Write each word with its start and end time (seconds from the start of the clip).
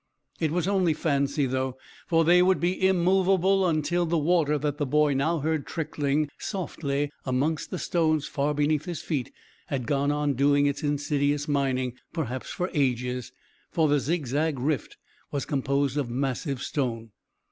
It 0.39 0.49
was 0.49 0.67
only 0.67 0.95
fancy 0.95 1.45
though, 1.45 1.77
for 2.07 2.25
they 2.25 2.41
would 2.41 2.59
be 2.59 2.87
immovable 2.87 3.67
until 3.67 4.07
the 4.07 4.17
water 4.17 4.57
that 4.57 4.79
the 4.79 4.85
boy 4.87 5.13
now 5.13 5.37
heard 5.41 5.67
trickling 5.67 6.27
softly 6.39 7.11
amongst 7.23 7.69
the 7.69 7.77
stones 7.77 8.25
far 8.25 8.55
beneath 8.55 8.85
his 8.85 9.03
feet 9.03 9.31
had 9.67 9.85
gone 9.85 10.09
on 10.11 10.33
doing 10.33 10.65
its 10.65 10.81
insidious 10.81 11.47
mining 11.47 11.93
perhaps 12.13 12.49
for 12.49 12.71
ages, 12.73 13.31
for 13.69 13.87
the 13.87 13.99
zigzag 13.99 14.57
rift 14.59 14.97
was 15.29 15.45
composed 15.45 15.97
of 15.97 16.09
massive 16.09 16.63
stone. 16.63 17.11